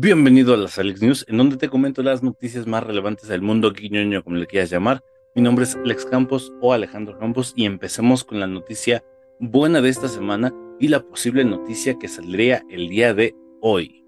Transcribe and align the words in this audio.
Bienvenido 0.00 0.54
a 0.54 0.56
las 0.56 0.78
Alex 0.78 1.02
News, 1.02 1.24
en 1.28 1.38
donde 1.38 1.56
te 1.56 1.68
comento 1.68 2.04
las 2.04 2.22
noticias 2.22 2.68
más 2.68 2.84
relevantes 2.84 3.26
del 3.26 3.42
mundo 3.42 3.72
guiñoño, 3.72 4.22
como 4.22 4.36
le 4.36 4.46
quieras 4.46 4.70
llamar. 4.70 5.02
Mi 5.34 5.42
nombre 5.42 5.64
es 5.64 5.74
Alex 5.74 6.06
Campos 6.06 6.52
o 6.60 6.72
Alejandro 6.72 7.18
Campos 7.18 7.52
y 7.56 7.64
empecemos 7.64 8.22
con 8.22 8.38
la 8.38 8.46
noticia 8.46 9.02
buena 9.40 9.80
de 9.80 9.88
esta 9.88 10.06
semana 10.06 10.54
y 10.78 10.86
la 10.86 11.00
posible 11.02 11.44
noticia 11.44 11.98
que 11.98 12.06
saldría 12.06 12.62
el 12.70 12.88
día 12.88 13.12
de 13.12 13.34
hoy. 13.60 14.04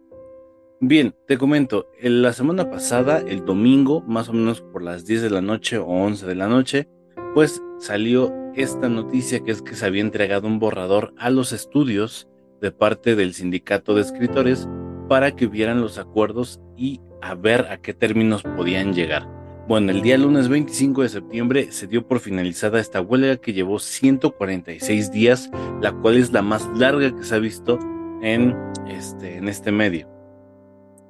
Bien, 0.78 1.12
te 1.26 1.36
comento, 1.36 1.90
en 1.98 2.22
la 2.22 2.34
semana 2.34 2.70
pasada, 2.70 3.18
el 3.26 3.44
domingo, 3.44 4.00
más 4.02 4.28
o 4.28 4.32
menos 4.32 4.60
por 4.60 4.82
las 4.82 5.06
10 5.06 5.22
de 5.22 5.30
la 5.30 5.40
noche 5.40 5.78
o 5.78 5.86
11 5.86 6.24
de 6.24 6.34
la 6.36 6.46
noche, 6.46 6.88
pues 7.34 7.60
salió 7.80 8.32
esta 8.54 8.88
noticia 8.88 9.40
que 9.40 9.50
es 9.50 9.60
que 9.60 9.74
se 9.74 9.86
había 9.86 10.02
entregado 10.02 10.46
un 10.46 10.60
borrador 10.60 11.12
a 11.18 11.30
los 11.30 11.52
estudios 11.52 12.28
de 12.60 12.70
parte 12.70 13.16
del 13.16 13.34
sindicato 13.34 13.96
de 13.96 14.02
escritores 14.02 14.68
para 15.10 15.34
que 15.34 15.48
vieran 15.48 15.80
los 15.80 15.98
acuerdos 15.98 16.60
y 16.76 17.00
a 17.20 17.34
ver 17.34 17.62
a 17.62 17.78
qué 17.78 17.92
términos 17.92 18.44
podían 18.44 18.94
llegar. 18.94 19.26
Bueno, 19.66 19.90
el 19.90 20.02
día 20.02 20.16
lunes 20.16 20.48
25 20.48 21.02
de 21.02 21.08
septiembre 21.08 21.72
se 21.72 21.88
dio 21.88 22.06
por 22.06 22.20
finalizada 22.20 22.78
esta 22.78 23.00
huelga 23.00 23.36
que 23.38 23.52
llevó 23.52 23.80
146 23.80 25.10
días, 25.10 25.50
la 25.82 25.90
cual 25.90 26.16
es 26.16 26.30
la 26.30 26.42
más 26.42 26.64
larga 26.76 27.10
que 27.10 27.24
se 27.24 27.34
ha 27.34 27.40
visto 27.40 27.76
en 28.22 28.56
este, 28.86 29.38
en 29.38 29.48
este 29.48 29.72
medio. 29.72 30.08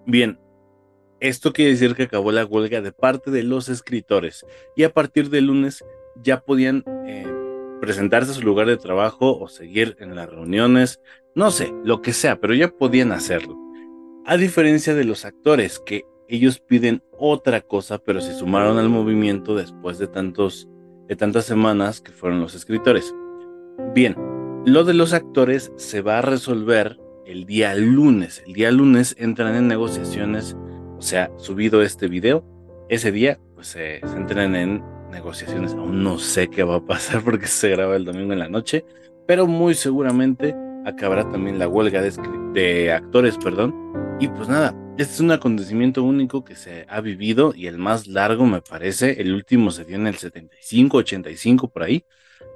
Bien, 0.06 0.41
esto 1.20 1.52
quiere 1.52 1.72
decir 1.72 1.94
que 1.94 2.05
acabó 2.05 2.32
la 2.32 2.46
huelga 2.46 2.80
de 2.80 2.92
parte 2.92 3.30
de 3.30 3.42
los 3.42 3.69
escritores 3.69 4.46
y 4.77 4.84
a 4.84 4.94
partir 4.94 5.28
del 5.28 5.48
lunes 5.48 5.84
ya 6.16 6.41
podían 6.41 6.84
eh, 7.06 7.30
presentarse 7.82 8.30
a 8.30 8.34
su 8.34 8.41
lugar 8.41 8.66
de 8.66 8.78
trabajo 8.78 9.38
o 9.38 9.47
seguir 9.48 9.98
en 10.00 10.14
las 10.14 10.30
reuniones, 10.30 11.03
no 11.34 11.50
sé, 11.50 11.70
lo 11.84 12.00
que 12.00 12.14
sea, 12.14 12.41
pero 12.41 12.55
ya 12.55 12.69
podían 12.70 13.12
hacerlo. 13.12 13.69
A 14.31 14.36
diferencia 14.36 14.95
de 14.95 15.03
los 15.03 15.25
actores, 15.25 15.81
que 15.84 16.05
ellos 16.28 16.61
piden 16.61 17.03
otra 17.19 17.62
cosa, 17.62 17.98
pero 17.98 18.20
se 18.20 18.33
sumaron 18.33 18.78
al 18.78 18.89
movimiento 18.89 19.56
después 19.56 19.98
de, 19.98 20.06
tantos, 20.06 20.69
de 21.09 21.17
tantas 21.17 21.47
semanas 21.47 22.00
que 22.00 22.12
fueron 22.12 22.41
los 22.41 22.55
escritores. 22.55 23.12
Bien, 23.92 24.14
lo 24.64 24.84
de 24.84 24.95
los 24.95 25.14
actores 25.14 25.72
se 25.75 26.00
va 26.00 26.19
a 26.19 26.22
resolver 26.22 27.00
el 27.27 27.45
día 27.45 27.75
lunes. 27.75 28.45
El 28.47 28.53
día 28.53 28.70
lunes 28.70 29.17
entran 29.19 29.56
en 29.56 29.67
negociaciones, 29.67 30.56
o 30.97 31.03
sea, 31.03 31.33
subido 31.37 31.83
este 31.83 32.06
video, 32.06 32.44
ese 32.89 33.11
día 33.11 33.41
pues 33.56 33.67
se 33.67 33.97
entran 33.97 34.55
en 34.55 34.81
negociaciones. 35.11 35.75
Aún 35.75 36.05
no 36.05 36.20
sé 36.20 36.47
qué 36.47 36.62
va 36.62 36.77
a 36.77 36.87
pasar 36.87 37.25
porque 37.25 37.47
se 37.48 37.70
graba 37.70 37.97
el 37.97 38.05
domingo 38.05 38.33
en 38.33 38.39
la 38.39 38.48
noche, 38.48 38.84
pero 39.27 39.48
muy 39.48 39.75
seguramente 39.75 40.55
acabará 40.87 41.28
también 41.28 41.59
la 41.59 41.67
huelga 41.67 42.00
de, 42.00 42.12
de 42.55 42.92
actores, 42.92 43.37
perdón, 43.37 43.91
y 44.20 44.28
pues 44.28 44.48
nada, 44.48 44.76
este 44.98 45.14
es 45.14 45.20
un 45.20 45.30
acontecimiento 45.30 46.04
único 46.04 46.44
que 46.44 46.54
se 46.54 46.84
ha 46.90 47.00
vivido 47.00 47.54
y 47.56 47.66
el 47.68 47.78
más 47.78 48.06
largo 48.06 48.44
me 48.44 48.60
parece. 48.60 49.18
El 49.18 49.32
último 49.32 49.70
se 49.70 49.86
dio 49.86 49.96
en 49.96 50.06
el 50.06 50.16
75, 50.16 50.98
85 50.98 51.68
por 51.68 51.82
ahí. 51.82 52.04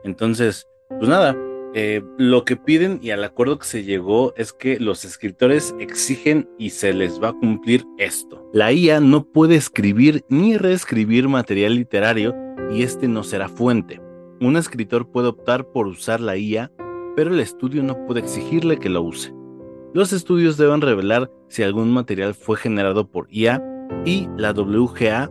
Entonces, 0.04 0.68
pues 0.90 1.08
nada, 1.08 1.34
eh, 1.74 2.02
lo 2.18 2.44
que 2.44 2.56
piden 2.56 3.00
y 3.02 3.10
al 3.10 3.24
acuerdo 3.24 3.58
que 3.58 3.64
se 3.64 3.82
llegó 3.82 4.34
es 4.36 4.52
que 4.52 4.78
los 4.78 5.06
escritores 5.06 5.74
exigen 5.80 6.46
y 6.58 6.68
se 6.68 6.92
les 6.92 7.20
va 7.20 7.30
a 7.30 7.32
cumplir 7.32 7.86
esto. 7.96 8.46
La 8.52 8.70
IA 8.70 9.00
no 9.00 9.24
puede 9.24 9.54
escribir 9.56 10.22
ni 10.28 10.58
reescribir 10.58 11.28
material 11.28 11.76
literario 11.76 12.34
y 12.70 12.82
este 12.82 13.08
no 13.08 13.24
será 13.24 13.48
fuente. 13.48 14.02
Un 14.42 14.58
escritor 14.58 15.10
puede 15.10 15.28
optar 15.28 15.66
por 15.72 15.86
usar 15.86 16.20
la 16.20 16.36
IA, 16.36 16.70
pero 17.16 17.32
el 17.32 17.40
estudio 17.40 17.82
no 17.82 18.04
puede 18.04 18.20
exigirle 18.20 18.78
que 18.78 18.90
lo 18.90 19.00
use. 19.00 19.32
Los 19.94 20.12
estudios 20.12 20.56
deben 20.56 20.80
revelar 20.80 21.30
si 21.46 21.62
algún 21.62 21.92
material 21.92 22.34
fue 22.34 22.56
generado 22.56 23.12
por 23.12 23.28
IA 23.30 23.62
y 24.04 24.28
la 24.36 24.50
WGA 24.50 25.30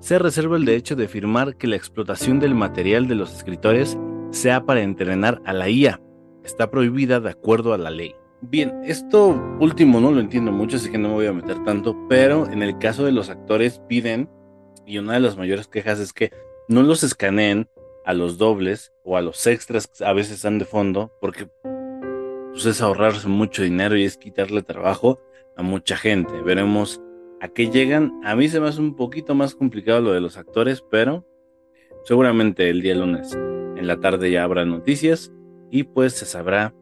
se 0.00 0.18
reserva 0.18 0.56
el 0.56 0.64
derecho 0.64 0.96
de 0.96 1.04
afirmar 1.04 1.56
que 1.56 1.66
la 1.66 1.76
explotación 1.76 2.40
del 2.40 2.54
material 2.54 3.06
de 3.06 3.16
los 3.16 3.36
escritores 3.36 3.98
sea 4.30 4.64
para 4.64 4.80
entrenar 4.80 5.42
a 5.44 5.52
la 5.52 5.68
IA. 5.68 6.00
Está 6.42 6.70
prohibida 6.70 7.20
de 7.20 7.28
acuerdo 7.28 7.74
a 7.74 7.78
la 7.78 7.90
ley. 7.90 8.14
Bien, 8.40 8.80
esto 8.82 9.38
último 9.60 10.00
no 10.00 10.10
lo 10.10 10.20
entiendo 10.20 10.52
mucho, 10.52 10.78
así 10.78 10.90
que 10.90 10.96
no 10.96 11.08
me 11.08 11.14
voy 11.14 11.26
a 11.26 11.34
meter 11.34 11.62
tanto, 11.64 11.94
pero 12.08 12.50
en 12.50 12.62
el 12.62 12.78
caso 12.78 13.04
de 13.04 13.12
los 13.12 13.28
actores 13.28 13.82
piden, 13.90 14.30
y 14.86 14.96
una 14.96 15.12
de 15.12 15.20
las 15.20 15.36
mayores 15.36 15.68
quejas 15.68 16.00
es 16.00 16.14
que 16.14 16.32
no 16.66 16.82
los 16.82 17.02
escaneen 17.02 17.68
a 18.06 18.14
los 18.14 18.38
dobles 18.38 18.90
o 19.04 19.18
a 19.18 19.20
los 19.20 19.46
extras 19.46 19.86
que 19.86 20.02
a 20.02 20.14
veces 20.14 20.36
están 20.36 20.58
de 20.58 20.64
fondo, 20.64 21.12
porque 21.20 21.50
pues 22.52 22.66
es 22.66 22.80
ahorrarse 22.80 23.28
mucho 23.28 23.62
dinero 23.62 23.96
y 23.96 24.04
es 24.04 24.16
quitarle 24.16 24.62
trabajo 24.62 25.20
a 25.56 25.62
mucha 25.62 25.96
gente. 25.96 26.40
Veremos 26.42 27.00
a 27.40 27.48
qué 27.48 27.70
llegan. 27.70 28.20
A 28.24 28.34
mí 28.36 28.48
se 28.48 28.60
me 28.60 28.68
hace 28.68 28.80
un 28.80 28.94
poquito 28.94 29.34
más 29.34 29.54
complicado 29.54 30.00
lo 30.00 30.12
de 30.12 30.20
los 30.20 30.36
actores, 30.36 30.82
pero 30.90 31.26
seguramente 32.04 32.70
el 32.70 32.82
día 32.82 32.94
lunes 32.94 33.34
en 33.76 33.86
la 33.86 34.00
tarde 34.00 34.30
ya 34.30 34.44
habrá 34.44 34.64
noticias 34.64 35.32
y 35.70 35.84
pues 35.84 36.14
se 36.14 36.26
sabrá 36.26 36.74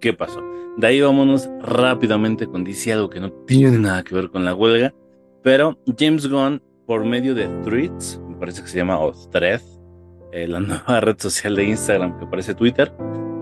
qué 0.00 0.12
pasó. 0.12 0.42
De 0.76 0.86
ahí 0.86 1.00
vámonos 1.00 1.48
rápidamente 1.60 2.46
con 2.46 2.64
DC, 2.64 2.92
algo 2.92 3.10
que 3.10 3.20
no 3.20 3.30
tiene 3.46 3.78
nada 3.78 4.02
que 4.02 4.14
ver 4.14 4.30
con 4.30 4.44
la 4.44 4.54
huelga, 4.54 4.94
pero 5.42 5.78
James 5.98 6.28
Gunn, 6.28 6.62
por 6.86 7.04
medio 7.04 7.34
de 7.34 7.46
Threads, 7.62 8.20
me 8.28 8.36
parece 8.36 8.62
que 8.62 8.68
se 8.68 8.78
llama 8.78 8.98
o 8.98 9.12
Thread, 9.30 9.60
eh, 10.32 10.48
la 10.48 10.60
nueva 10.60 11.00
red 11.00 11.16
social 11.18 11.56
de 11.56 11.64
Instagram 11.64 12.18
que 12.18 12.26
parece 12.26 12.54
Twitter, 12.54 12.92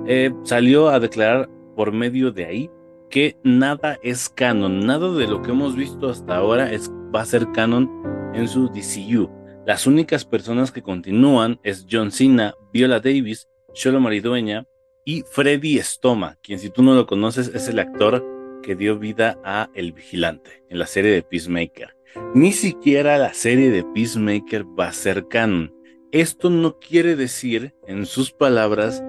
eh, 0.06 0.32
salió 0.42 0.88
a 0.88 0.98
declarar 0.98 1.48
por 1.80 1.92
medio 1.92 2.30
de 2.30 2.44
ahí 2.44 2.70
que 3.08 3.38
nada 3.42 3.98
es 4.02 4.28
canon, 4.28 4.80
nada 4.80 5.10
de 5.14 5.26
lo 5.26 5.40
que 5.40 5.52
hemos 5.52 5.74
visto 5.74 6.10
hasta 6.10 6.36
ahora 6.36 6.70
es, 6.70 6.90
va 6.90 7.22
a 7.22 7.24
ser 7.24 7.50
canon 7.52 7.90
en 8.34 8.46
su 8.48 8.68
DCU. 8.68 9.30
Las 9.66 9.86
únicas 9.86 10.26
personas 10.26 10.72
que 10.72 10.82
continúan 10.82 11.58
es 11.62 11.86
John 11.90 12.12
Cena, 12.12 12.52
Viola 12.70 13.00
Davis, 13.00 13.48
Sholo 13.72 13.98
Maridueña 13.98 14.66
y 15.06 15.22
Freddy 15.22 15.78
Stoma, 15.78 16.36
quien 16.42 16.58
si 16.58 16.68
tú 16.68 16.82
no 16.82 16.94
lo 16.94 17.06
conoces 17.06 17.50
es 17.54 17.66
el 17.68 17.78
actor 17.78 18.22
que 18.62 18.76
dio 18.76 18.98
vida 18.98 19.38
a 19.42 19.70
El 19.72 19.92
Vigilante 19.92 20.62
en 20.68 20.78
la 20.78 20.86
serie 20.86 21.12
de 21.12 21.22
Peacemaker. 21.22 21.96
Ni 22.34 22.52
siquiera 22.52 23.16
la 23.16 23.32
serie 23.32 23.70
de 23.70 23.84
Peacemaker 23.84 24.66
va 24.78 24.88
a 24.88 24.92
ser 24.92 25.28
canon. 25.28 25.74
Esto 26.12 26.50
no 26.50 26.78
quiere 26.78 27.16
decir, 27.16 27.72
en 27.86 28.04
sus 28.04 28.32
palabras, 28.32 29.02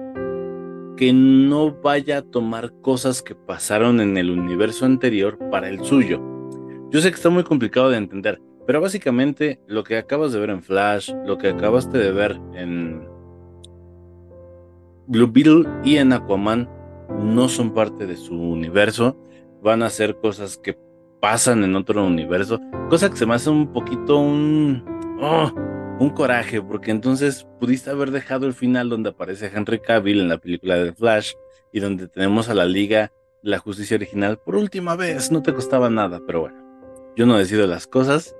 que 1.02 1.12
no 1.12 1.72
vaya 1.82 2.18
a 2.18 2.22
tomar 2.22 2.74
cosas 2.80 3.24
que 3.24 3.34
pasaron 3.34 4.00
en 4.00 4.16
el 4.16 4.30
universo 4.30 4.86
anterior 4.86 5.36
para 5.50 5.68
el 5.68 5.84
suyo. 5.84 6.22
Yo 6.92 7.00
sé 7.00 7.10
que 7.10 7.16
está 7.16 7.28
muy 7.28 7.42
complicado 7.42 7.90
de 7.90 7.96
entender, 7.96 8.40
pero 8.68 8.80
básicamente 8.80 9.58
lo 9.66 9.82
que 9.82 9.96
acabas 9.96 10.32
de 10.32 10.38
ver 10.38 10.50
en 10.50 10.62
Flash, 10.62 11.12
lo 11.26 11.38
que 11.38 11.48
acabaste 11.48 11.98
de 11.98 12.12
ver 12.12 12.40
en 12.54 13.04
Blue 15.08 15.26
Beetle 15.26 15.64
y 15.82 15.96
en 15.96 16.12
Aquaman 16.12 16.70
no 17.18 17.48
son 17.48 17.74
parte 17.74 18.06
de 18.06 18.14
su 18.14 18.40
universo, 18.40 19.18
van 19.60 19.82
a 19.82 19.90
ser 19.90 20.14
cosas 20.18 20.56
que 20.56 20.78
pasan 21.20 21.64
en 21.64 21.74
otro 21.74 22.06
universo, 22.06 22.60
cosa 22.88 23.10
que 23.10 23.16
se 23.16 23.26
me 23.26 23.34
hace 23.34 23.50
un 23.50 23.72
poquito 23.72 24.18
un... 24.18 24.84
Oh, 25.20 25.50
un 25.98 26.10
coraje, 26.10 26.60
porque 26.60 26.90
entonces 26.90 27.46
pudiste 27.60 27.90
haber 27.90 28.10
dejado 28.10 28.46
el 28.46 28.54
final 28.54 28.88
donde 28.88 29.10
aparece 29.10 29.50
Henry 29.54 29.80
Cavill 29.80 30.20
en 30.20 30.28
la 30.28 30.38
película 30.38 30.76
de 30.76 30.92
Flash 30.92 31.32
y 31.72 31.80
donde 31.80 32.08
tenemos 32.08 32.48
a 32.48 32.54
la 32.54 32.64
Liga 32.64 33.12
la 33.42 33.58
Justicia 33.58 33.96
original 33.96 34.38
por 34.38 34.56
última 34.56 34.96
vez, 34.96 35.30
no 35.30 35.42
te 35.42 35.52
costaba 35.52 35.90
nada, 35.90 36.20
pero 36.26 36.42
bueno, 36.42 36.56
yo 37.16 37.26
no 37.26 37.36
decido 37.36 37.66
las 37.66 37.86
cosas. 37.86 38.36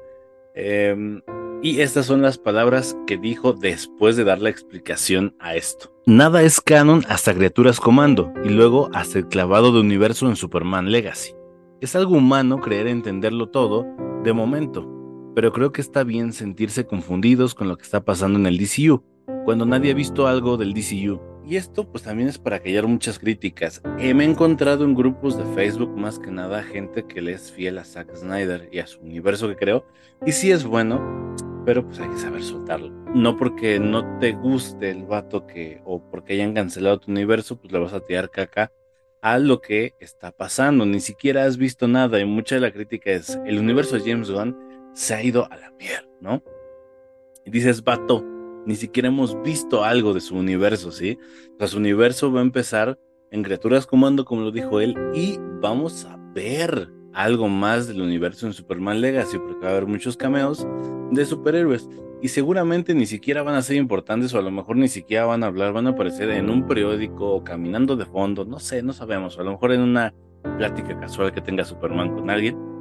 Em, 0.55 1.23
y 1.63 1.81
estas 1.81 2.07
son 2.07 2.23
las 2.23 2.39
palabras 2.39 2.97
que 3.07 3.17
dijo 3.17 3.53
después 3.53 4.17
de 4.17 4.25
dar 4.25 4.41
la 4.41 4.51
explicación 4.51 5.37
a 5.39 5.55
esto. 5.55 5.93
Nada 6.07 6.43
es 6.43 6.61
canon 6.61 7.05
hasta 7.09 7.35
Criaturas 7.35 7.79
Comando 7.79 8.33
y 8.45 8.49
luego 8.49 8.91
hasta 8.93 9.19
el 9.19 9.29
clavado 9.29 9.73
de 9.73 9.81
universo 9.81 10.29
en 10.29 10.37
Superman 10.37 10.91
Legacy. 10.91 11.35
Es 11.81 11.95
algo 11.95 12.17
humano 12.17 12.61
creer 12.61 12.89
entenderlo 12.89 13.49
todo 13.49 13.87
de 14.25 14.33
momento, 14.33 15.02
pero 15.35 15.53
creo 15.53 15.73
que 15.73 15.81
está 15.81 16.05
bien 16.05 16.33
sentirse 16.33 16.87
confundidos 16.87 17.55
con 17.55 17.69
lo 17.69 17.77
que 17.77 17.85
está 17.85 18.05
pasando 18.05 18.39
en 18.39 18.47
el 18.47 18.59
DCU, 18.59 19.03
cuando 19.45 19.67
nadie 19.67 19.93
ha 19.93 19.95
visto 19.95 20.27
algo 20.27 20.57
del 20.57 20.75
DCU. 20.75 21.21
Y 21.45 21.57
esto 21.57 21.91
pues 21.91 22.05
también 22.05 22.29
es 22.29 22.39
para 22.39 22.61
callar 22.61 22.87
muchas 22.87 23.19
críticas. 23.19 23.83
Eh, 23.99 24.15
me 24.15 24.25
he 24.25 24.31
encontrado 24.31 24.85
en 24.85 24.95
grupos 24.95 25.37
de 25.37 25.45
Facebook 25.55 25.97
más 25.97 26.19
que 26.19 26.31
nada 26.31 26.63
gente 26.63 27.05
que 27.05 27.21
le 27.21 27.33
es 27.33 27.51
fiel 27.51 27.79
a 27.79 27.85
Zack 27.85 28.15
Snyder 28.15 28.69
y 28.71 28.79
a 28.79 28.87
su 28.87 29.01
universo 29.01 29.49
que 29.49 29.57
creo. 29.57 29.85
Y 30.25 30.33
sí 30.33 30.53
es 30.53 30.65
bueno, 30.65 31.35
pero 31.67 31.85
pues 31.85 31.99
hay 31.99 32.09
que 32.11 32.19
saber 32.19 32.45
soltarlo. 32.45 32.91
No 33.13 33.37
porque 33.37 33.81
no 33.81 34.19
te 34.21 34.33
guste 34.33 34.91
el 34.91 35.05
vato 35.05 35.47
que, 35.47 35.83
o 35.85 36.01
porque 36.11 36.35
hayan 36.35 36.55
cancelado 36.55 37.01
tu 37.01 37.11
universo, 37.11 37.57
pues 37.57 37.73
le 37.73 37.81
vas 37.81 37.93
a 37.93 38.01
tirar 38.01 38.31
caca 38.31 38.71
a 39.21 39.39
lo 39.39 39.61
que 39.61 39.95
está 39.99 40.31
pasando. 40.31 40.87
Ni 40.87 41.01
siquiera 41.01 41.45
has 41.45 41.57
visto 41.57 41.89
nada 41.89 42.21
y 42.21 42.25
mucha 42.25 42.55
de 42.55 42.61
la 42.61 42.73
crítica 42.73 43.11
es 43.11 43.37
el 43.45 43.59
universo 43.59 43.97
de 43.97 44.09
James 44.09 44.31
Gunn 44.31 44.57
se 44.95 45.15
ha 45.15 45.23
ido 45.23 45.51
a 45.51 45.57
la 45.57 45.71
mierda, 45.73 46.09
¿no? 46.21 46.43
Y 47.45 47.51
dices, 47.51 47.83
vato, 47.83 48.25
ni 48.67 48.77
siquiera 48.77 49.09
hemos 49.09 49.41
visto 49.43 49.85
algo 49.85 50.15
de 50.15 50.21
su 50.21 50.37
universo, 50.37 50.93
¿sí? 50.93 51.19
O 51.59 51.67
su 51.67 51.79
universo 51.79 52.33
va 52.33 52.41
a 52.41 52.43
empezar 52.43 52.99
en 53.31 53.43
Criaturas 53.43 53.87
Comando, 53.87 54.25
como 54.25 54.43
lo 54.43 54.51
dijo 54.51 54.81
él, 54.81 54.97
y 55.15 55.39
vamos 55.61 56.05
a 56.05 56.17
ver 56.35 56.91
algo 57.15 57.49
más 57.49 57.89
del 57.89 58.01
universo 58.01 58.47
en 58.47 58.53
Superman 58.53 59.01
Legacy, 59.01 59.39
porque 59.39 59.65
va 59.65 59.69
a 59.69 59.73
haber 59.73 59.87
muchos 59.87 60.17
cameos 60.17 60.67
de 61.11 61.25
superhéroes. 61.25 61.89
Y 62.21 62.29
seguramente 62.29 62.95
ni 62.95 63.07
siquiera 63.07 63.43
van 63.43 63.57
a 63.57 63.63
ser 63.63 63.77
importantes, 63.77 64.33
o 64.33 64.39
a 64.39 64.43
lo 64.43 64.51
mejor 64.51 64.77
ni 64.77 64.89
siquiera 64.89 65.25
van 65.25 65.43
a 65.43 65.49
hablar, 65.49 65.73
van 65.73 65.89
a 65.89 65.91
aparecer 65.91 66.31
en 66.31 66.51
un 66.51 66.67
periódico 66.67 67.35
o 67.35 67.43
caminando 67.43 67.97
de 67.97 68.05
fondo, 68.05 68.45
no 68.45 68.61
sé, 68.61 68.83
no 68.83 68.93
sabemos, 68.93 69.39
a 69.39 69.43
lo 69.43 69.53
mejor 69.53 69.73
en 69.73 69.81
una 69.81 70.15
plática 70.59 70.99
casual 71.01 71.33
que 71.33 71.41
tenga 71.41 71.65
Superman 71.65 72.15
con 72.15 72.31
alguien. 72.31 72.72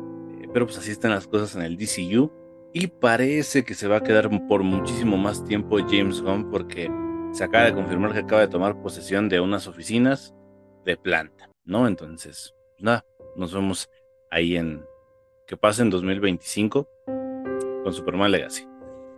Pero 0.53 0.65
pues 0.65 0.77
así 0.77 0.91
están 0.91 1.11
las 1.11 1.27
cosas 1.27 1.55
en 1.55 1.61
el 1.61 1.77
DCU. 1.77 2.31
Y 2.73 2.87
parece 2.87 3.63
que 3.63 3.73
se 3.73 3.87
va 3.87 3.97
a 3.97 4.03
quedar 4.03 4.29
por 4.47 4.63
muchísimo 4.63 5.17
más 5.17 5.43
tiempo 5.43 5.77
James 5.79 6.21
Gunn, 6.21 6.49
porque 6.49 6.89
se 7.33 7.43
acaba 7.43 7.65
de 7.65 7.73
confirmar 7.73 8.13
que 8.13 8.19
acaba 8.19 8.41
de 8.41 8.47
tomar 8.47 8.81
posesión 8.81 9.27
de 9.27 9.39
unas 9.39 9.67
oficinas 9.67 10.33
de 10.85 10.95
planta, 10.97 11.49
¿no? 11.65 11.87
Entonces, 11.87 12.53
nada, 12.79 13.05
nos 13.35 13.53
vemos 13.53 13.89
ahí 14.29 14.55
en 14.55 14.85
que 15.47 15.57
pase 15.57 15.81
en 15.81 15.89
2025 15.89 16.87
con 17.83 17.93
Superman 17.93 18.31
Legacy. 18.31 18.65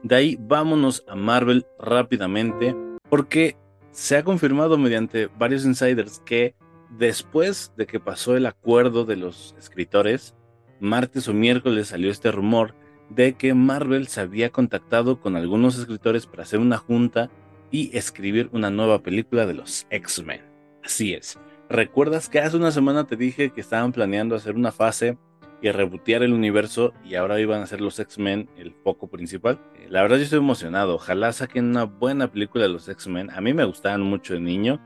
De 0.02 0.16
ahí 0.16 0.38
vámonos 0.40 1.04
a 1.08 1.16
Marvel 1.16 1.66
rápidamente 1.80 2.76
porque 3.10 3.56
se 3.92 4.18
ha 4.18 4.24
confirmado 4.24 4.78
mediante 4.78 5.28
varios 5.38 5.66
insiders 5.66 6.20
que 6.26 6.56
después 6.98 7.72
de 7.78 7.86
que 7.86 8.00
pasó 8.00 8.36
el 8.36 8.46
acuerdo 8.46 9.06
de 9.06 9.16
los 9.16 9.56
escritores, 9.58 10.36
martes 10.80 11.28
o 11.28 11.34
miércoles 11.34 11.88
salió 11.90 12.12
este 12.12 12.32
rumor 12.32 12.76
de 13.10 13.34
que 13.34 13.54
Marvel 13.54 14.08
se 14.08 14.22
había 14.22 14.50
contactado 14.50 15.20
con 15.20 15.36
algunos 15.36 15.78
escritores 15.78 16.26
para 16.26 16.44
hacer 16.44 16.60
una 16.60 16.78
junta 16.78 17.30
y 17.72 17.96
escribir 17.98 18.50
una 18.52 18.70
nueva 18.70 19.00
película 19.04 19.46
de 19.46 19.54
los 19.54 19.88
X-Men. 19.90 20.42
Así 20.84 21.14
es, 21.14 21.38
¿Recuerdas 21.74 22.30
que 22.30 22.40
hace 22.40 22.58
una 22.58 22.72
semana 22.72 23.06
te 23.06 23.16
dije 23.16 23.50
que 23.50 23.62
estaban 23.62 23.94
planeando 23.94 24.36
hacer 24.36 24.56
una 24.56 24.72
fase 24.72 25.18
y 25.62 25.72
rebotear 25.72 26.22
el 26.22 26.34
universo 26.34 26.94
y 27.04 27.16
ahora 27.16 27.40
iban 27.40 27.62
a 27.62 27.66
ser 27.66 27.82
los 27.82 27.98
X-Men 28.00 28.50
el 28.58 28.76
foco 28.84 29.08
principal? 29.08 29.60
Eh, 29.76 29.88
la 29.90 30.02
verdad 30.04 30.18
yo 30.18 30.24
estoy 30.24 30.38
emocionado. 30.40 30.96
Ojalá 30.96 31.32
saquen 31.32 31.66
una 31.66 31.86
buena 31.86 32.28
película 32.32 32.66
de 32.66 32.70
los 32.70 32.88
X-Men. 32.90 33.32
A 33.32 33.42
mí 33.42 33.54
me 33.54 33.64
gustaban 33.64 34.02
mucho 34.02 34.36
de 34.36 34.42
niño. 34.42 34.80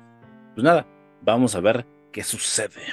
Pues 0.54 0.64
nada, 0.64 0.88
vamos 1.24 1.56
a 1.56 1.60
ver 1.60 1.86
qué 2.12 2.24
sucede. 2.24 2.84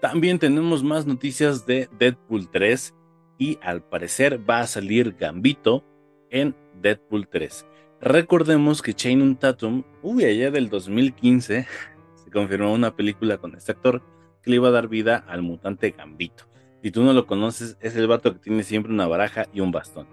También 0.00 0.38
tenemos 0.38 0.84
más 0.84 1.06
noticias 1.06 1.66
de 1.66 1.88
Deadpool 1.98 2.48
3 2.48 2.94
y 3.36 3.58
al 3.60 3.82
parecer 3.82 4.48
va 4.48 4.60
a 4.60 4.66
salir 4.68 5.16
Gambito 5.18 5.84
en 6.30 6.54
Deadpool 6.80 7.26
3. 7.26 7.66
Recordemos 8.00 8.80
que 8.80 8.94
Channing 8.94 9.34
Tatum, 9.34 9.82
uy, 10.02 10.24
allá 10.24 10.52
del 10.52 10.68
2015, 10.68 11.66
confirmó 12.32 12.72
una 12.72 12.94
película 12.94 13.38
con 13.38 13.56
este 13.56 13.72
actor 13.72 14.00
que 14.40 14.50
le 14.50 14.56
iba 14.56 14.68
a 14.68 14.72
dar 14.72 14.86
vida 14.86 15.24
al 15.26 15.42
mutante 15.42 15.90
Gambito. 15.90 16.44
Si 16.80 16.92
tú 16.92 17.02
no 17.02 17.12
lo 17.12 17.26
conoces, 17.26 17.76
es 17.80 17.96
el 17.96 18.06
vato 18.06 18.32
que 18.34 18.38
tiene 18.38 18.62
siempre 18.62 18.92
una 18.92 19.08
baraja 19.08 19.46
y 19.52 19.60
un 19.60 19.72
bastón. 19.72 20.06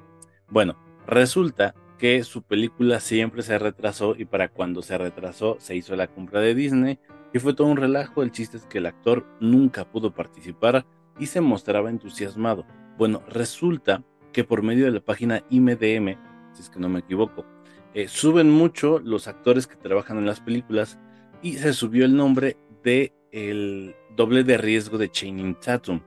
Bueno, 0.49 0.75
resulta 1.05 1.75
que 1.99 2.23
su 2.23 2.41
película 2.41 2.99
siempre 2.99 3.43
se 3.43 3.59
retrasó 3.59 4.15
y 4.17 4.25
para 4.25 4.47
cuando 4.47 4.81
se 4.81 4.97
retrasó 4.97 5.57
se 5.59 5.75
hizo 5.75 5.95
la 5.95 6.07
compra 6.07 6.39
de 6.39 6.55
Disney 6.55 6.99
y 7.35 7.39
fue 7.39 7.53
todo 7.53 7.67
un 7.67 7.75
relajo. 7.75 8.23
El 8.23 8.31
chiste 8.31 8.55
es 8.55 8.65
que 8.65 8.77
el 8.77 8.85
actor 8.85 9.25
nunca 9.41 9.83
pudo 9.91 10.13
participar 10.13 10.85
y 11.19 11.25
se 11.25 11.41
mostraba 11.41 11.89
entusiasmado. 11.89 12.65
Bueno, 12.97 13.23
resulta 13.27 14.05
que 14.31 14.45
por 14.45 14.63
medio 14.63 14.85
de 14.85 14.91
la 14.91 15.01
página 15.01 15.43
IMDM, 15.49 16.17
si 16.53 16.61
es 16.61 16.69
que 16.69 16.79
no 16.79 16.87
me 16.87 16.99
equivoco, 16.99 17.45
eh, 17.93 18.07
suben 18.07 18.49
mucho 18.49 18.99
los 18.99 19.27
actores 19.27 19.67
que 19.67 19.75
trabajan 19.75 20.17
en 20.17 20.25
las 20.25 20.39
películas 20.39 20.97
y 21.41 21.55
se 21.55 21.73
subió 21.73 22.05
el 22.05 22.15
nombre 22.15 22.55
de 22.85 23.13
el 23.33 23.95
doble 24.15 24.45
de 24.45 24.57
riesgo 24.57 24.97
de 24.97 25.11
Channing 25.11 25.55
Tatum. 25.55 25.99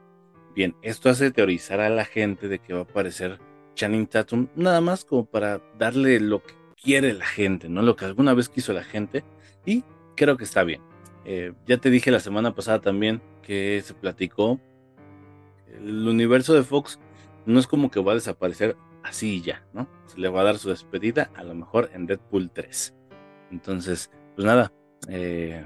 Bien, 0.54 0.76
esto 0.80 1.10
hace 1.10 1.30
teorizar 1.30 1.80
a 1.80 1.90
la 1.90 2.06
gente 2.06 2.48
de 2.48 2.58
que 2.58 2.72
va 2.72 2.80
a 2.80 2.82
aparecer 2.84 3.38
Channing 3.74 4.06
Tatum 4.06 4.48
nada 4.56 4.80
más 4.80 5.04
como 5.04 5.26
para 5.26 5.60
darle 5.78 6.20
lo 6.20 6.42
que 6.42 6.54
quiere 6.82 7.12
la 7.12 7.26
gente, 7.26 7.68
¿no? 7.68 7.82
Lo 7.82 7.96
que 7.96 8.06
alguna 8.06 8.32
vez 8.32 8.48
quiso 8.48 8.72
la 8.72 8.82
gente 8.82 9.24
y 9.66 9.84
creo 10.16 10.38
que 10.38 10.44
está 10.44 10.64
bien. 10.64 10.80
Eh, 11.24 11.52
ya 11.66 11.78
te 11.78 11.90
dije 11.90 12.10
la 12.10 12.20
semana 12.20 12.54
pasada 12.54 12.80
también 12.80 13.20
que 13.42 13.82
se 13.84 13.94
platicó. 13.94 14.60
El 15.74 16.08
universo 16.08 16.54
de 16.54 16.62
Fox 16.62 16.98
no 17.46 17.58
es 17.58 17.66
como 17.66 17.90
que 17.90 18.00
va 18.00 18.12
a 18.12 18.16
desaparecer 18.16 18.76
así 19.02 19.40
ya, 19.40 19.64
¿no? 19.72 19.88
Se 20.06 20.18
le 20.18 20.28
va 20.28 20.40
a 20.40 20.44
dar 20.44 20.58
su 20.58 20.68
despedida 20.68 21.30
a 21.34 21.42
lo 21.42 21.54
mejor 21.54 21.90
en 21.94 22.06
Deadpool 22.06 22.50
3. 22.50 22.94
Entonces, 23.50 24.10
pues 24.34 24.46
nada, 24.46 24.72
eh, 25.08 25.64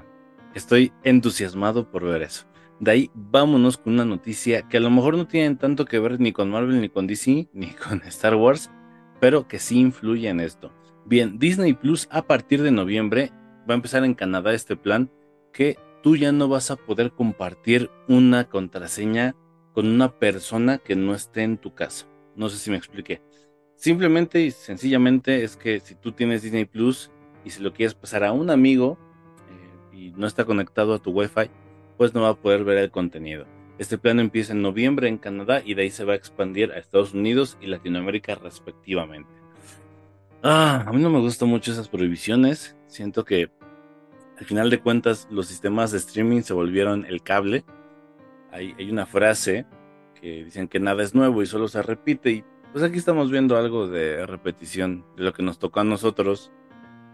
estoy 0.53 0.91
entusiasmado 1.03 1.89
por 1.89 2.03
ver 2.03 2.21
eso. 2.21 2.45
De 2.79 2.91
ahí 2.91 3.11
vámonos 3.13 3.77
con 3.77 3.93
una 3.93 4.05
noticia 4.05 4.63
que 4.63 4.77
a 4.77 4.81
lo 4.81 4.89
mejor 4.89 5.15
no 5.15 5.27
tiene 5.27 5.55
tanto 5.55 5.85
que 5.85 5.99
ver 5.99 6.19
ni 6.19 6.31
con 6.31 6.49
Marvel, 6.49 6.81
ni 6.81 6.89
con 6.89 7.07
DC, 7.07 7.49
ni 7.53 7.67
con 7.67 8.01
Star 8.03 8.35
Wars, 8.35 8.71
pero 9.19 9.47
que 9.47 9.59
sí 9.59 9.79
influye 9.79 10.29
en 10.29 10.39
esto. 10.39 10.71
Bien, 11.05 11.37
Disney 11.37 11.73
Plus 11.73 12.07
a 12.11 12.23
partir 12.23 12.61
de 12.61 12.71
noviembre 12.71 13.31
va 13.69 13.73
a 13.73 13.75
empezar 13.75 14.03
en 14.03 14.13
Canadá 14.13 14.53
este 14.53 14.75
plan 14.75 15.09
que 15.53 15.77
tú 16.01 16.17
ya 16.17 16.33
no 16.33 16.49
vas 16.49 16.71
a 16.71 16.75
poder 16.75 17.11
compartir 17.11 17.89
una 18.09 18.49
contraseña 18.49 19.35
con 19.73 19.87
una 19.87 20.11
persona 20.11 20.79
que 20.79 20.95
no 20.95 21.15
esté 21.15 21.43
en 21.43 21.57
tu 21.57 21.73
casa. 21.73 22.07
No 22.35 22.49
sé 22.49 22.57
si 22.57 22.69
me 22.69 22.77
expliqué. 22.77 23.21
Simplemente 23.75 24.41
y 24.41 24.51
sencillamente 24.51 25.43
es 25.43 25.55
que 25.55 25.79
si 25.79 25.95
tú 25.95 26.11
tienes 26.11 26.41
Disney 26.41 26.65
Plus 26.65 27.11
y 27.45 27.51
si 27.51 27.61
lo 27.61 27.73
quieres 27.73 27.93
pasar 27.93 28.23
a 28.23 28.31
un 28.31 28.49
amigo, 28.49 28.97
no 30.15 30.27
está 30.27 30.45
conectado 30.45 30.93
a 30.93 30.99
tu 30.99 31.11
Wi-Fi, 31.11 31.49
pues 31.97 32.13
no 32.13 32.21
va 32.21 32.29
a 32.29 32.35
poder 32.35 32.63
ver 32.63 32.77
el 32.77 32.91
contenido. 32.91 33.45
Este 33.79 33.97
plan 33.97 34.19
empieza 34.19 34.53
en 34.53 34.61
noviembre 34.61 35.07
en 35.07 35.17
Canadá 35.17 35.61
y 35.65 35.73
de 35.73 35.83
ahí 35.83 35.89
se 35.89 36.03
va 36.03 36.13
a 36.13 36.15
expandir 36.15 36.71
a 36.71 36.77
Estados 36.77 37.13
Unidos 37.13 37.57
y 37.61 37.67
Latinoamérica 37.67 38.35
respectivamente. 38.35 39.29
Ah, 40.43 40.83
a 40.85 40.91
mí 40.91 41.01
no 41.01 41.09
me 41.09 41.19
gustan 41.19 41.49
mucho 41.49 41.71
esas 41.71 41.87
prohibiciones. 41.87 42.75
Siento 42.87 43.25
que 43.25 43.49
al 44.43 44.47
final 44.47 44.69
de 44.69 44.81
cuentas 44.81 45.25
los 45.31 45.47
sistemas 45.47 45.93
de 45.93 45.99
streaming 45.99 46.41
se 46.41 46.51
volvieron 46.51 47.05
el 47.05 47.23
cable. 47.23 47.63
Hay, 48.51 48.75
hay 48.77 48.91
una 48.91 49.05
frase 49.05 49.65
que 50.19 50.43
dicen 50.43 50.67
que 50.67 50.81
nada 50.81 51.01
es 51.01 51.15
nuevo 51.15 51.41
y 51.41 51.45
solo 51.45 51.69
se 51.69 51.81
repite 51.81 52.31
y 52.31 52.43
pues 52.73 52.83
aquí 52.83 52.97
estamos 52.97 53.31
viendo 53.31 53.55
algo 53.55 53.87
de 53.87 54.25
repetición 54.25 55.05
de 55.15 55.23
lo 55.23 55.31
que 55.31 55.43
nos 55.43 55.59
tocó 55.59 55.79
a 55.79 55.85
nosotros, 55.85 56.51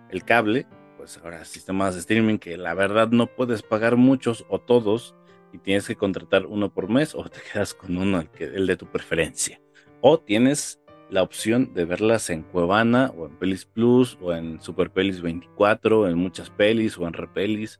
el 0.09 0.23
cable, 0.23 0.65
pues 0.97 1.19
ahora 1.19 1.45
sistemas 1.45 1.93
de 1.93 1.99
streaming 1.99 2.39
que 2.39 2.57
la 2.57 2.73
verdad 2.73 3.09
no 3.09 3.27
puedes 3.27 3.61
pagar 3.61 3.95
muchos 3.95 4.43
o 4.49 4.57
todos 4.57 5.13
y 5.53 5.59
tienes 5.59 5.85
que 5.85 5.97
contratar 5.97 6.47
uno 6.47 6.73
por 6.73 6.89
mes 6.89 7.13
o 7.13 7.29
te 7.29 7.41
quedas 7.53 7.75
con 7.75 7.95
uno, 7.95 8.21
el, 8.21 8.29
que, 8.29 8.45
el 8.45 8.65
de 8.65 8.75
tu 8.75 8.87
preferencia. 8.87 9.61
O 10.01 10.19
tienes 10.19 10.78
la 11.09 11.23
opción 11.23 11.73
de 11.73 11.85
verlas 11.85 12.29
en 12.29 12.43
Cuevana 12.43 13.11
o 13.17 13.25
en 13.25 13.35
Pelis 13.37 13.65
Plus 13.65 14.17
o 14.21 14.33
en 14.33 14.61
Super 14.61 14.91
Pelis 14.91 15.21
24, 15.21 16.07
en 16.07 16.17
muchas 16.17 16.49
pelis 16.49 16.97
o 16.97 17.07
en 17.07 17.13
Repelis, 17.13 17.79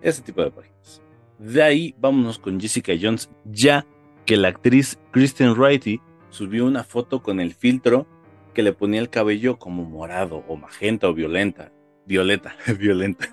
ese 0.00 0.22
tipo 0.22 0.42
de 0.42 0.50
páginas. 0.50 1.02
De 1.38 1.62
ahí 1.62 1.94
vámonos 1.98 2.38
con 2.38 2.60
Jessica 2.60 2.92
Jones, 3.00 3.30
ya 3.44 3.86
que 4.26 4.36
la 4.36 4.48
actriz 4.48 4.98
Kristen 5.10 5.52
Wrighty 5.52 6.00
subió 6.30 6.66
una 6.66 6.84
foto 6.84 7.22
con 7.22 7.40
el 7.40 7.54
filtro 7.54 8.06
que 8.54 8.62
le 8.62 8.72
ponía 8.72 9.00
el 9.00 9.10
cabello 9.10 9.58
como 9.58 9.84
morado 9.84 10.44
o 10.48 10.56
magenta 10.56 11.08
o 11.08 11.14
violenta. 11.14 11.72
Violeta, 12.06 12.56
Violenta, 12.78 13.28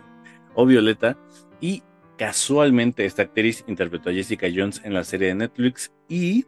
o 0.54 0.66
Violeta, 0.66 1.18
y 1.60 1.82
casualmente 2.18 3.06
esta 3.06 3.24
actriz 3.24 3.64
interpretó 3.68 4.10
a 4.10 4.14
Jessica 4.14 4.48
Jones 4.54 4.82
en 4.84 4.94
la 4.94 5.04
serie 5.04 5.30
de 5.30 5.36
Netflix 5.36 5.92
y 6.08 6.46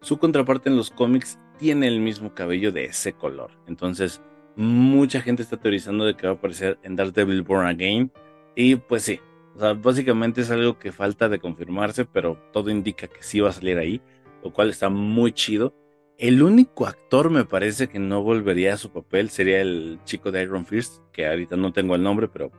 su 0.00 0.18
contraparte 0.18 0.70
en 0.70 0.76
los 0.76 0.90
cómics 0.90 1.38
tiene 1.58 1.88
el 1.88 2.00
mismo 2.00 2.34
cabello 2.34 2.72
de 2.72 2.86
ese 2.86 3.12
color. 3.12 3.50
Entonces, 3.66 4.22
mucha 4.56 5.20
gente 5.20 5.42
está 5.42 5.56
teorizando 5.56 6.04
de 6.04 6.14
que 6.14 6.26
va 6.26 6.32
a 6.32 6.36
aparecer 6.36 6.78
en 6.82 6.96
Daredevil 6.96 7.42
Born 7.42 7.66
Again. 7.66 8.12
Y 8.54 8.76
pues 8.76 9.02
sí, 9.02 9.20
o 9.54 9.60
sea, 9.60 9.74
básicamente 9.74 10.40
es 10.40 10.50
algo 10.50 10.78
que 10.78 10.92
falta 10.92 11.28
de 11.28 11.38
confirmarse, 11.38 12.04
pero 12.04 12.40
todo 12.52 12.70
indica 12.70 13.06
que 13.06 13.22
sí 13.22 13.40
va 13.40 13.50
a 13.50 13.52
salir 13.52 13.78
ahí, 13.78 14.00
lo 14.42 14.52
cual 14.52 14.70
está 14.70 14.88
muy 14.88 15.32
chido. 15.32 15.74
El 16.16 16.42
único 16.42 16.86
actor 16.86 17.30
me 17.30 17.44
parece 17.44 17.88
que 17.88 18.00
no 18.00 18.22
volvería 18.22 18.74
a 18.74 18.76
su 18.76 18.90
papel 18.90 19.30
sería 19.30 19.60
el 19.60 20.00
chico 20.04 20.32
de 20.32 20.42
Iron 20.42 20.66
Fist, 20.66 21.02
que 21.12 21.26
ahorita 21.26 21.56
no 21.56 21.72
tengo 21.72 21.94
el 21.94 22.02
nombre, 22.02 22.26
pero 22.26 22.50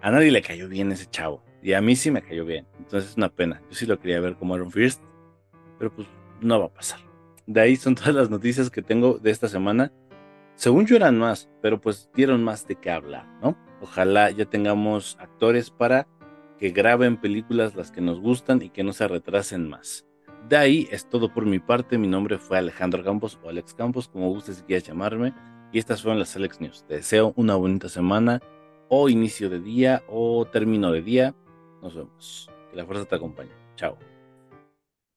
a 0.00 0.10
nadie 0.10 0.30
le 0.30 0.42
cayó 0.42 0.68
bien 0.68 0.92
ese 0.92 1.06
chavo. 1.06 1.42
Y 1.62 1.74
a 1.74 1.80
mí 1.80 1.94
sí 1.94 2.10
me 2.10 2.22
cayó 2.22 2.44
bien. 2.44 2.66
Entonces 2.78 3.10
es 3.10 3.16
una 3.16 3.28
pena. 3.28 3.62
Yo 3.68 3.74
sí 3.74 3.86
lo 3.86 4.00
quería 4.00 4.20
ver 4.20 4.36
como 4.36 4.56
Iron 4.56 4.72
Fist, 4.72 5.02
pero 5.78 5.92
pues 5.92 6.08
no 6.40 6.58
va 6.58 6.66
a 6.66 6.72
pasar. 6.72 7.11
De 7.46 7.60
ahí 7.60 7.76
son 7.76 7.94
todas 7.96 8.14
las 8.14 8.30
noticias 8.30 8.70
que 8.70 8.82
tengo 8.82 9.18
de 9.18 9.30
esta 9.30 9.48
semana. 9.48 9.92
Según 10.54 10.86
yo 10.86 10.96
eran 10.96 11.18
más, 11.18 11.48
pero 11.60 11.80
pues 11.80 12.10
dieron 12.14 12.44
más 12.44 12.66
de 12.66 12.76
qué 12.76 12.90
hablar, 12.90 13.26
¿no? 13.42 13.56
Ojalá 13.80 14.30
ya 14.30 14.44
tengamos 14.44 15.16
actores 15.18 15.70
para 15.70 16.06
que 16.58 16.70
graben 16.70 17.16
películas 17.16 17.74
las 17.74 17.90
que 17.90 18.00
nos 18.00 18.20
gustan 18.20 18.62
y 18.62 18.70
que 18.70 18.84
no 18.84 18.92
se 18.92 19.08
retrasen 19.08 19.68
más. 19.68 20.06
De 20.48 20.56
ahí 20.56 20.88
es 20.90 21.08
todo 21.08 21.32
por 21.32 21.46
mi 21.46 21.58
parte. 21.58 21.98
Mi 21.98 22.06
nombre 22.06 22.38
fue 22.38 22.58
Alejandro 22.58 23.02
Campos 23.02 23.38
o 23.42 23.48
Alex 23.48 23.74
Campos, 23.74 24.08
como 24.08 24.28
gustes 24.28 24.56
si 24.56 24.62
quieras 24.62 24.84
llamarme. 24.84 25.34
Y 25.72 25.78
estas 25.78 26.02
fueron 26.02 26.18
las 26.18 26.36
Alex 26.36 26.60
News. 26.60 26.84
Te 26.86 26.94
deseo 26.94 27.32
una 27.36 27.56
bonita 27.56 27.88
semana, 27.88 28.40
o 28.88 29.08
inicio 29.08 29.48
de 29.48 29.60
día, 29.60 30.02
o 30.08 30.44
término 30.44 30.92
de 30.92 31.02
día. 31.02 31.34
Nos 31.80 31.94
vemos. 31.94 32.50
Que 32.70 32.76
la 32.76 32.84
fuerza 32.84 33.06
te 33.06 33.16
acompañe. 33.16 33.50
Chao. 33.76 34.11